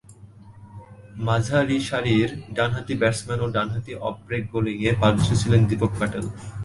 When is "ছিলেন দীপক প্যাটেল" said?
5.41-6.25